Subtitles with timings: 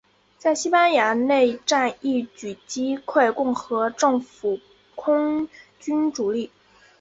[0.39, 4.59] 在西班牙内战一举击溃共和政府
[4.95, 5.47] 空
[5.79, 6.49] 军主力。